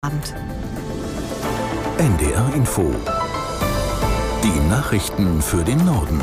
[0.00, 0.32] Abend.
[1.98, 2.94] NDR Info.
[4.44, 6.22] Die Nachrichten für den Norden.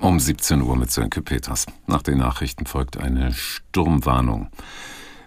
[0.00, 1.64] Um 17 Uhr mit Sönke Peters.
[1.86, 4.50] Nach den Nachrichten folgt eine Sturmwarnung.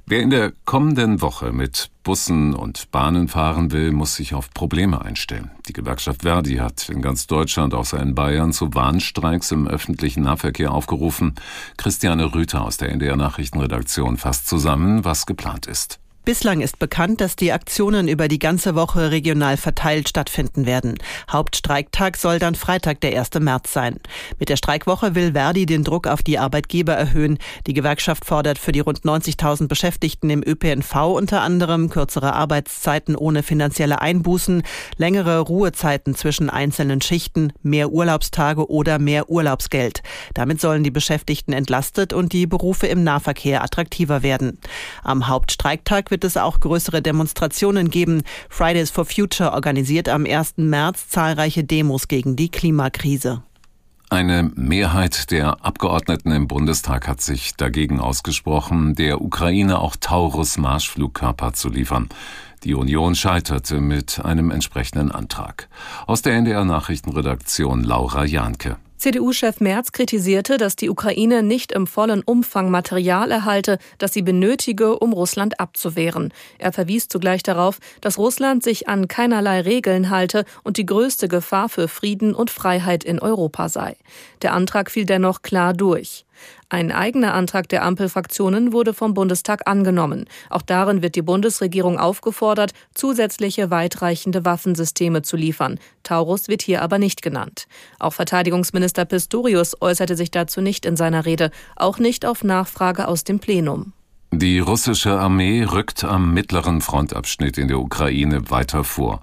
[0.05, 5.01] Wer in der kommenden Woche mit Bussen und Bahnen fahren will, muss sich auf Probleme
[5.01, 5.51] einstellen.
[5.67, 10.73] Die Gewerkschaft Verdi hat in ganz Deutschland, außer in Bayern, zu Warnstreiks im öffentlichen Nahverkehr
[10.73, 11.35] aufgerufen.
[11.77, 16.00] Christiane Rüther aus der NDR Nachrichtenredaktion fasst zusammen, was geplant ist.
[16.23, 20.99] Bislang ist bekannt, dass die Aktionen über die ganze Woche regional verteilt stattfinden werden.
[21.31, 23.31] Hauptstreiktag soll dann Freitag, der 1.
[23.39, 23.99] März sein.
[24.37, 27.39] Mit der Streikwoche will Verdi den Druck auf die Arbeitgeber erhöhen.
[27.65, 33.41] Die Gewerkschaft fordert für die rund 90.000 Beschäftigten im ÖPNV unter anderem kürzere Arbeitszeiten ohne
[33.41, 34.61] finanzielle Einbußen,
[34.97, 40.03] längere Ruhezeiten zwischen einzelnen Schichten, mehr Urlaubstage oder mehr Urlaubsgeld.
[40.35, 44.59] Damit sollen die Beschäftigten entlastet und die Berufe im Nahverkehr attraktiver werden.
[45.03, 48.21] Am Hauptstreiktag wird es auch größere Demonstrationen geben.
[48.49, 50.57] Fridays for Future organisiert am 1.
[50.57, 53.41] März zahlreiche Demos gegen die Klimakrise.
[54.11, 61.69] Eine Mehrheit der Abgeordneten im Bundestag hat sich dagegen ausgesprochen, der Ukraine auch Taurus-Marschflugkörper zu
[61.69, 62.09] liefern.
[62.65, 65.69] Die Union scheiterte mit einem entsprechenden Antrag.
[66.07, 68.75] Aus der NDR Nachrichtenredaktion Laura Jahnke.
[69.01, 74.99] CDU-Chef Merz kritisierte, dass die Ukraine nicht im vollen Umfang Material erhalte, das sie benötige,
[74.99, 76.31] um Russland abzuwehren.
[76.59, 81.67] Er verwies zugleich darauf, dass Russland sich an keinerlei Regeln halte und die größte Gefahr
[81.67, 83.97] für Frieden und Freiheit in Europa sei.
[84.43, 86.23] Der Antrag fiel dennoch klar durch.
[86.69, 90.25] Ein eigener Antrag der Ampelfraktionen wurde vom Bundestag angenommen.
[90.49, 95.79] Auch darin wird die Bundesregierung aufgefordert, zusätzliche weitreichende Waffensysteme zu liefern.
[96.03, 97.67] Taurus wird hier aber nicht genannt.
[97.99, 103.23] Auch Verteidigungsminister Pistorius äußerte sich dazu nicht in seiner Rede, auch nicht auf Nachfrage aus
[103.23, 103.93] dem Plenum.
[104.33, 109.21] Die russische Armee rückt am mittleren Frontabschnitt in der Ukraine weiter vor.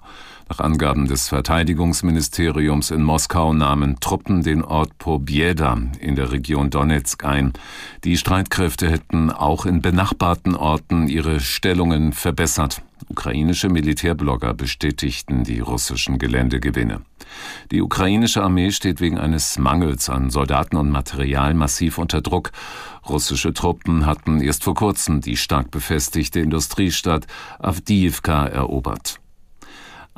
[0.49, 7.23] Nach Angaben des Verteidigungsministeriums in Moskau nahmen Truppen den Ort Pobjeda in der Region Donetsk
[7.23, 7.53] ein.
[8.03, 12.81] Die Streitkräfte hätten auch in benachbarten Orten ihre Stellungen verbessert.
[13.09, 17.01] Ukrainische Militärblogger bestätigten die russischen Geländegewinne.
[17.69, 22.51] Die ukrainische Armee steht wegen eines Mangels an Soldaten und Material massiv unter Druck.
[23.07, 27.27] Russische Truppen hatten erst vor kurzem die stark befestigte Industriestadt
[27.59, 29.19] Avdiivka erobert.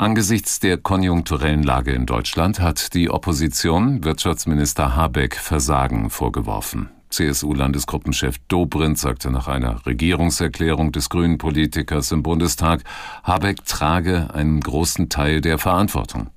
[0.02, 6.90] Angesichts der konjunkturellen Lage in Deutschland hat die Opposition Wirtschaftsminister Habeck Versagen vorgeworfen.
[7.12, 12.84] CSU-Landesgruppenchef Dobrindt sagte nach einer Regierungserklärung des grünen Politikers im Bundestag,
[13.24, 16.32] Habeck trage einen großen Teil der Verantwortung.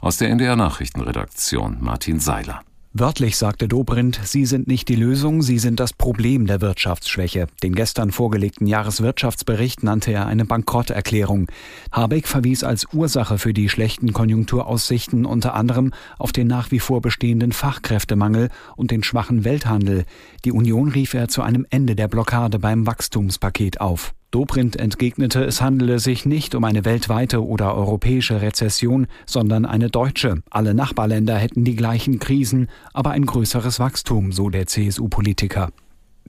[0.00, 2.62] Aus der NDR Nachrichtenredaktion Martin Seiler.
[2.94, 7.46] Wörtlich sagte Dobrindt, Sie sind nicht die Lösung, Sie sind das Problem der Wirtschaftsschwäche.
[7.62, 11.46] Den gestern vorgelegten Jahreswirtschaftsbericht nannte er eine Bankrotterklärung.
[11.90, 17.00] Habeck verwies als Ursache für die schlechten Konjunkturaussichten unter anderem auf den nach wie vor
[17.00, 20.04] bestehenden Fachkräftemangel und den schwachen Welthandel.
[20.44, 24.12] Die Union rief er zu einem Ende der Blockade beim Wachstumspaket auf.
[24.32, 30.42] Dobrindt entgegnete, es handele sich nicht um eine weltweite oder europäische Rezession, sondern eine deutsche.
[30.48, 35.68] Alle Nachbarländer hätten die gleichen Krisen, aber ein größeres Wachstum, so der CSU-Politiker.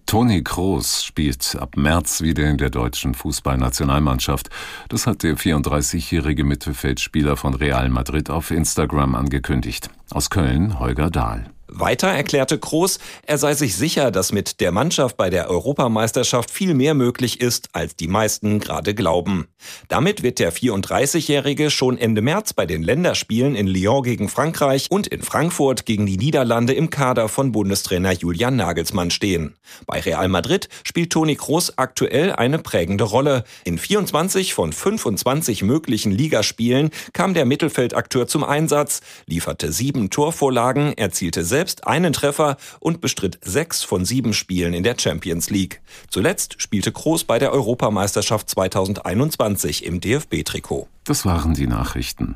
[0.06, 4.50] Toni Kroos spielt ab März wieder in der deutschen Fußballnationalmannschaft.
[4.90, 9.90] Das hat der 34-jährige Mittelfeldspieler von Real Madrid auf Instagram angekündigt.
[10.12, 11.53] Aus Köln Holger Dahl.
[11.80, 16.76] Weiter erklärte Kroos, er sei sich sicher, dass mit der Mannschaft bei der Europameisterschaft viel
[16.76, 19.48] mehr möglich ist, als die meisten gerade glauben.
[19.88, 25.08] Damit wird der 34-Jährige schon Ende März bei den Länderspielen in Lyon gegen Frankreich und
[25.08, 29.56] in Frankfurt gegen die Niederlande im Kader von Bundestrainer Julian Nagelsmann stehen.
[29.88, 33.46] Bei Real Madrid spielt Toni Kroos aktuell eine prägende Rolle.
[33.64, 41.44] In 24 von 25 möglichen Ligaspielen kam der Mittelfeldakteur zum Einsatz, lieferte sieben Torvorlagen, erzielte
[41.44, 45.82] selbst selbst einen Treffer und bestritt sechs von sieben Spielen in der Champions League.
[46.10, 50.90] Zuletzt spielte Kroos bei der Europameisterschaft 2021 im DFB-Trikot.
[51.06, 52.36] Das waren die Nachrichten.